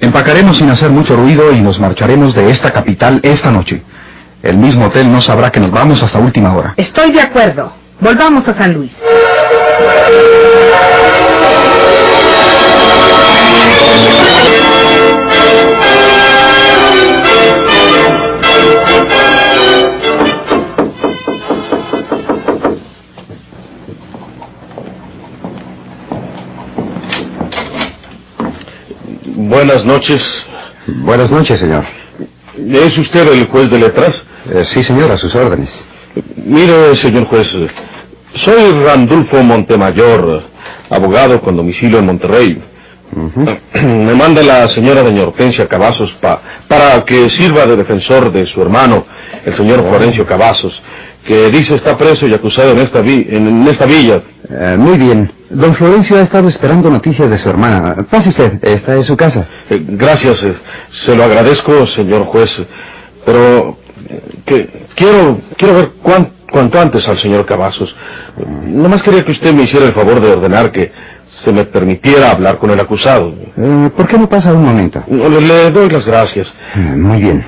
Empacaremos 0.00 0.58
sin 0.58 0.70
hacer 0.70 0.90
mucho 0.90 1.16
ruido 1.16 1.50
y 1.52 1.60
nos 1.60 1.80
marcharemos 1.80 2.34
de 2.34 2.50
esta 2.50 2.72
capital 2.72 3.20
esta 3.22 3.50
noche. 3.50 3.82
El 4.42 4.56
mismo 4.56 4.86
hotel 4.86 5.10
no 5.10 5.20
sabrá 5.20 5.50
que 5.50 5.58
nos 5.58 5.72
vamos 5.72 6.02
hasta 6.02 6.18
última 6.18 6.54
hora. 6.54 6.74
Estoy 6.76 7.10
de 7.12 7.20
acuerdo. 7.20 7.72
Volvamos 8.00 8.46
a 8.46 8.54
San 8.54 8.74
Luis. 8.74 8.92
Buenas 29.36 29.84
noches. 29.84 30.22
Buenas 30.86 31.30
noches, 31.30 31.58
señor. 31.60 31.84
¿Es 32.56 32.96
usted 32.98 33.28
el 33.32 33.46
juez 33.46 33.70
de 33.70 33.78
letras? 33.78 34.24
Eh, 34.50 34.64
sí, 34.66 34.82
señor, 34.82 35.10
a 35.12 35.16
sus 35.16 35.34
órdenes. 35.34 35.70
Mire, 36.36 36.96
señor 36.96 37.26
juez, 37.26 37.54
soy 38.34 38.70
Randulfo 38.84 39.42
Montemayor, 39.42 40.42
abogado 40.90 41.40
con 41.40 41.56
domicilio 41.56 41.98
en 41.98 42.06
Monterrey. 42.06 42.62
Me 43.74 44.14
manda 44.14 44.42
la 44.42 44.68
señora 44.68 45.02
doña 45.02 45.22
Hortensia 45.22 45.66
Cavazos 45.68 46.12
pa- 46.20 46.40
para 46.68 47.04
que 47.04 47.28
sirva 47.30 47.64
de 47.66 47.76
defensor 47.76 48.30
de 48.32 48.46
su 48.46 48.60
hermano, 48.60 49.06
el 49.44 49.54
señor 49.56 49.82
Florencio 49.88 50.26
Cavazos, 50.26 50.82
que 51.28 51.50
dice 51.50 51.74
está 51.74 51.96
preso 51.98 52.26
y 52.26 52.32
acusado 52.34 52.70
en 52.72 52.78
esta, 52.78 53.00
vi- 53.02 53.26
en, 53.28 53.68
esta 53.68 53.84
villa. 53.84 54.22
Eh, 54.50 54.76
muy 54.78 54.96
bien. 54.96 55.30
Don 55.50 55.74
Florencio 55.74 56.16
ha 56.16 56.22
estado 56.22 56.48
esperando 56.48 56.90
noticias 56.90 57.28
de 57.30 57.36
su 57.38 57.48
hermana. 57.50 57.94
Pase 58.10 58.30
usted, 58.30 58.58
esta 58.62 58.96
es 58.96 59.06
su 59.06 59.16
casa. 59.16 59.46
Eh, 59.68 59.84
gracias, 59.90 60.42
eh, 60.42 60.54
se 61.04 61.14
lo 61.14 61.22
agradezco, 61.24 61.84
señor 61.86 62.24
juez, 62.24 62.50
pero 63.26 63.76
que 64.46 64.86
quiero 64.94 65.40
quiero 65.58 65.74
ver 65.74 65.90
cuán- 66.02 66.30
cuanto 66.50 66.80
antes 66.80 67.06
al 67.06 67.18
señor 67.18 67.44
Cavazos. 67.44 67.94
Eh, 68.38 68.44
Nomás 68.66 69.02
quería 69.02 69.22
que 69.24 69.32
usted 69.32 69.52
me 69.52 69.64
hiciera 69.64 69.84
el 69.86 69.92
favor 69.92 70.20
de 70.20 70.30
ordenar 70.32 70.72
que 70.72 70.90
se 71.26 71.52
me 71.52 71.66
permitiera 71.66 72.30
hablar 72.30 72.56
con 72.58 72.70
el 72.70 72.80
acusado. 72.80 73.34
¿Por 73.96 74.08
qué 74.08 74.16
no 74.18 74.28
pasa 74.30 74.52
un 74.54 74.64
momento? 74.64 75.04
Le, 75.08 75.40
le 75.42 75.70
doy 75.70 75.90
las 75.90 76.06
gracias. 76.06 76.52
Muy 76.74 77.20
bien. 77.20 77.44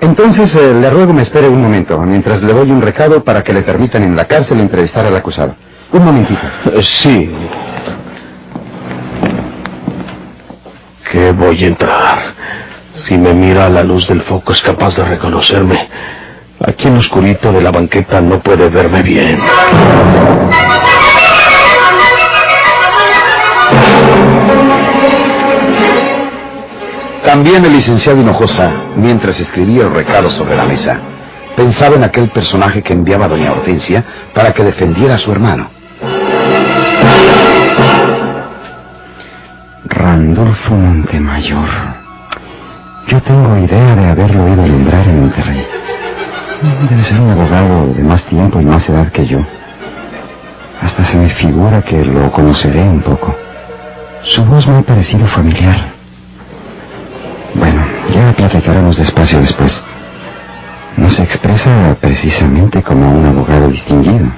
Entonces, 0.00 0.54
eh, 0.56 0.72
le 0.74 0.90
ruego 0.90 1.12
me 1.12 1.22
espere 1.22 1.48
un 1.48 1.60
momento, 1.60 1.98
mientras 2.00 2.42
le 2.42 2.52
doy 2.52 2.70
un 2.70 2.80
recado 2.80 3.22
para 3.22 3.42
que 3.44 3.52
le 3.52 3.62
permitan 3.62 4.02
en 4.02 4.16
la 4.16 4.24
cárcel 4.26 4.60
entrevistar 4.60 5.04
al 5.06 5.14
acusado. 5.16 5.54
Un 5.92 6.04
momentito. 6.04 6.40
Eh, 6.72 6.82
Sí. 6.82 7.30
Que 11.10 11.32
voy 11.32 11.64
a 11.64 11.66
entrar. 11.66 12.18
Si 12.92 13.18
me 13.18 13.34
mira 13.34 13.66
a 13.66 13.68
la 13.68 13.82
luz 13.82 14.06
del 14.08 14.22
foco 14.22 14.52
es 14.52 14.62
capaz 14.62 14.96
de 14.96 15.04
reconocerme. 15.04 15.88
Aquí 16.64 16.86
en 16.88 16.94
lo 16.94 17.00
oscurito 17.00 17.52
de 17.52 17.60
la 17.60 17.70
banqueta 17.70 18.20
no 18.20 18.38
puede 18.40 18.68
verme 18.68 19.02
bien. 19.02 19.40
También 27.24 27.64
el 27.64 27.72
licenciado 27.72 28.20
Hinojosa, 28.20 28.70
mientras 28.96 29.38
escribía 29.38 29.82
el 29.82 29.94
recado 29.94 30.30
sobre 30.30 30.56
la 30.56 30.64
mesa, 30.64 30.98
pensaba 31.54 31.96
en 31.96 32.04
aquel 32.04 32.30
personaje 32.30 32.82
que 32.82 32.92
enviaba 32.92 33.26
a 33.26 33.28
doña 33.28 33.52
Hortensia 33.52 34.04
para 34.34 34.52
que 34.52 34.64
defendiera 34.64 35.16
a 35.16 35.18
su 35.18 35.30
hermano. 35.30 35.68
Randolfo 39.84 40.74
Montemayor. 40.74 41.68
Yo 43.08 43.20
tengo 43.22 43.56
idea 43.58 43.96
de 43.96 44.06
haberlo 44.06 44.44
oído 44.44 44.66
nombrar 44.66 45.06
en 45.06 45.20
Monterrey. 45.20 45.66
Debe 46.88 47.04
ser 47.04 47.20
un 47.20 47.30
abogado 47.30 47.92
de 47.94 48.02
más 48.02 48.24
tiempo 48.24 48.60
y 48.60 48.64
más 48.64 48.88
edad 48.88 49.12
que 49.12 49.26
yo. 49.26 49.40
Hasta 50.80 51.04
se 51.04 51.18
me 51.18 51.28
figura 51.28 51.82
que 51.82 52.04
lo 52.04 52.30
conoceré 52.32 52.82
un 52.82 53.02
poco. 53.02 53.34
Su 54.22 54.44
voz 54.44 54.66
me 54.66 54.78
ha 54.78 54.82
parecido 54.82 55.26
familiar. 55.26 55.99
Bueno, 57.54 57.84
ya 58.12 58.32
platicaremos 58.34 58.96
despacio 58.96 59.40
después. 59.40 59.82
No 60.96 61.10
se 61.10 61.22
expresa 61.22 61.96
precisamente 62.00 62.82
como 62.82 63.10
un 63.10 63.26
abogado 63.26 63.68
distinguido. 63.68 64.30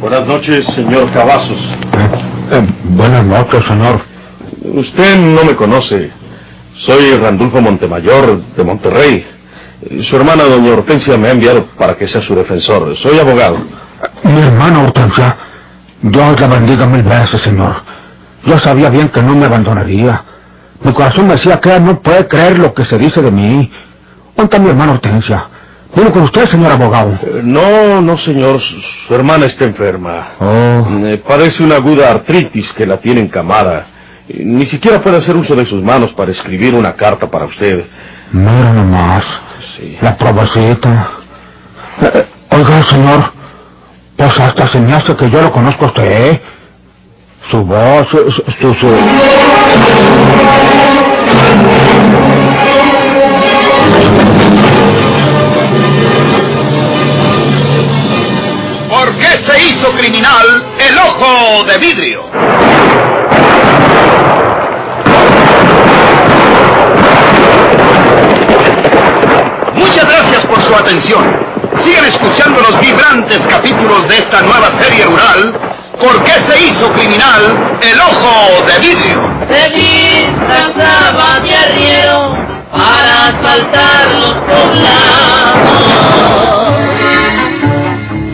Buenas 0.00 0.26
noches, 0.26 0.66
señor 0.74 1.10
Cavazos. 1.12 1.60
Eh, 2.50 2.66
buenas 2.84 3.24
noches, 3.24 3.64
señor. 3.66 4.00
Usted 4.62 5.18
no 5.18 5.44
me 5.44 5.54
conoce. 5.54 6.10
Soy 6.78 7.16
Randulfo 7.16 7.60
Montemayor 7.60 8.42
de 8.56 8.64
Monterrey. 8.64 9.26
Su 10.02 10.16
hermana, 10.16 10.44
doña 10.44 10.72
Hortensia, 10.72 11.16
me 11.16 11.28
ha 11.28 11.32
enviado 11.32 11.66
para 11.76 11.96
que 11.96 12.06
sea 12.06 12.22
su 12.22 12.34
defensor. 12.34 12.96
Soy 12.98 13.18
abogado. 13.18 13.58
Mi 14.22 14.40
hermano 14.40 14.84
Hortensia, 14.84 15.36
Dios 16.02 16.40
la 16.40 16.46
bendiga 16.48 16.86
mil 16.86 17.02
veces, 17.02 17.40
señor. 17.42 17.76
Yo 18.44 18.58
sabía 18.60 18.90
bien 18.90 19.08
que 19.08 19.22
no 19.22 19.34
me 19.34 19.46
abandonaría. 19.46 20.24
Mi 20.82 20.92
corazón 20.92 21.26
me 21.26 21.34
decía 21.34 21.60
que 21.60 21.68
ella 21.68 21.80
no 21.80 22.00
puede 22.00 22.26
creer 22.28 22.58
lo 22.58 22.74
que 22.74 22.84
se 22.84 22.98
dice 22.98 23.20
de 23.22 23.30
mí. 23.30 23.70
¿Dónde 24.36 24.44
está 24.44 24.58
mi 24.58 24.68
hermano 24.70 24.92
Hortensia? 24.92 25.46
Vino 25.94 26.10
con 26.10 26.22
usted, 26.22 26.46
señor 26.48 26.72
abogado. 26.72 27.18
Eh, 27.22 27.40
No, 27.44 28.00
no, 28.00 28.16
señor. 28.16 28.60
Su, 28.60 28.80
su 28.80 29.14
hermana 29.14 29.46
está 29.46 29.64
enferma. 29.64 30.28
Oh, 30.40 30.86
Eh, 31.04 31.22
Parece 31.26 31.62
una 31.62 31.76
aguda 31.76 32.10
artritis 32.10 32.72
que 32.72 32.86
la 32.86 32.96
tiene 32.98 33.20
encamada. 33.20 33.86
Eh, 34.28 34.42
Ni 34.44 34.66
siquiera 34.66 35.00
puede 35.02 35.18
hacer 35.18 35.36
uso 35.36 35.54
de 35.54 35.66
sus 35.66 35.82
manos 35.82 36.12
para 36.14 36.30
escribir 36.30 36.74
una 36.74 36.94
carta 36.94 37.30
para 37.30 37.44
usted. 37.44 37.84
Mira 38.32 38.72
nomás. 38.72 39.24
Sí. 39.76 39.98
La 40.00 40.16
probacita. 40.16 41.10
Eh, 42.02 42.26
oiga, 42.50 42.84
señor, 42.84 43.32
pues 44.16 44.40
hasta 44.40 44.68
se 44.68 44.80
me 44.80 44.94
hace 44.94 45.16
que 45.16 45.30
yo 45.30 45.42
lo 45.42 45.52
conozco 45.52 45.84
a 45.86 45.88
usted, 45.88 46.30
¿eh? 46.32 46.42
Su 47.50 47.64
voz, 47.64 48.08
su... 48.10 48.30
su, 48.60 48.74
su- 48.74 50.12
¿Por 58.88 59.16
qué 59.18 59.26
se 59.46 59.62
hizo 59.64 59.90
criminal 59.92 60.64
el 60.78 60.98
ojo 60.98 61.64
de 61.64 61.78
vidrio? 61.78 62.24
atención. 70.82 71.24
Sigan 71.84 72.04
escuchando 72.04 72.60
los 72.60 72.80
vibrantes 72.80 73.40
capítulos 73.48 74.08
de 74.08 74.18
esta 74.18 74.42
nueva 74.42 74.70
serie 74.80 75.04
rural. 75.04 75.58
¿Por 76.00 76.22
qué 76.24 76.32
se 76.48 76.64
hizo 76.64 76.90
criminal 76.92 77.78
el 77.80 78.00
ojo 78.00 78.64
de 78.66 78.78
vidrio? 78.80 79.22
Se 79.48 79.70
disfrazaba 79.70 81.40
de 81.40 81.54
arriero 81.54 82.36
para 82.72 83.28
asaltar 83.28 84.12
los 84.12 84.34
poblados. 84.34 85.82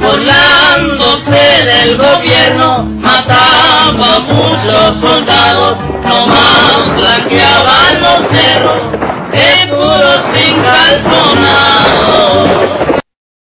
Volándose 0.01 1.65
del 1.67 1.99
gobierno, 1.99 2.85
mataba 2.85 4.17
a 4.17 4.21
muchos 4.21 5.01
soldados, 5.01 5.77
nomás 6.03 6.95
blanqueaban 6.97 8.01
los 8.01 8.21
cerros 8.33 8.98
calzonado 10.69 12.59